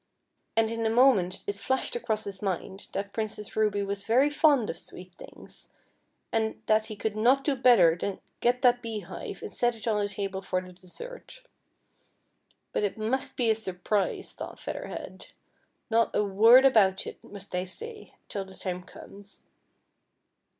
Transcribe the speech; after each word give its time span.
And 0.57 0.71
in 0.71 0.83
a 0.83 0.89
moment 0.89 1.43
it 1.45 1.59
flashed 1.59 1.95
across 1.95 2.23
his 2.23 2.41
mind 2.41 2.87
that 2.93 3.13
Princess 3.13 3.55
Ruby 3.55 3.83
was 3.83 4.03
very 4.05 4.31
fond 4.31 4.71
of 4.71 4.79
sweet 4.79 5.13
things, 5.13 5.69
and 6.31 6.59
that 6.65 6.87
he 6.87 6.95
could 6.95 7.15
not 7.15 7.43
do 7.43 7.55
l)etter 7.55 7.99
than 7.99 8.19
get 8.39 8.63
that 8.63 8.81
beehive 8.81 9.43
and 9.43 9.53
set 9.53 9.75
it 9.75 9.87
on 9.87 10.01
the 10.03 10.09
table 10.09 10.41
for 10.41 10.59
the 10.59 10.73
dessert. 10.73 11.43
"But 12.73 12.83
it 12.83 12.97
must 12.97 13.37
be 13.37 13.51
a 13.51 13.55
surprise," 13.55 14.33
thought 14.33 14.57
Feather 14.59 14.87
Head;" 14.87 15.27
not 15.91 16.15
a 16.15 16.23
word 16.23 16.65
about 16.65 17.05
it 17.05 17.23
must 17.23 17.53
I 17.53 17.65
say 17.65 18.15
till 18.27 18.43
the 18.43 18.55
time 18.55 18.81
comes." 18.81 19.43